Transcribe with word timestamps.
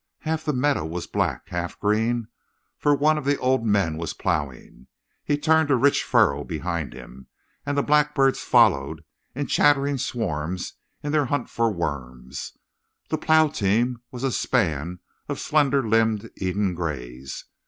Half 0.21 0.45
the 0.45 0.53
meadow 0.53 0.83
was 0.83 1.05
black, 1.05 1.49
half 1.49 1.79
green; 1.79 2.27
for 2.75 2.95
one 2.95 3.19
of 3.19 3.23
the 3.23 3.37
old 3.37 3.67
men 3.67 3.97
was 3.97 4.15
plowing. 4.15 4.87
He 5.23 5.37
turned 5.37 5.69
a 5.69 5.75
rich 5.75 6.03
furrow 6.03 6.43
behind 6.43 6.93
him, 6.93 7.27
and 7.67 7.77
the 7.77 7.83
blackbirds 7.83 8.39
followed 8.39 9.03
in 9.35 9.45
chattering 9.45 9.99
swarms 9.99 10.73
in 11.03 11.11
their 11.11 11.25
hunt 11.25 11.51
for 11.51 11.71
worms. 11.71 12.57
The 13.09 13.19
plow 13.19 13.49
team 13.49 14.01
was 14.09 14.23
a 14.23 14.31
span 14.31 15.01
of 15.29 15.39
slender 15.39 15.87
limbed 15.87 16.31
Eden 16.35 16.73
Grays. 16.73 17.45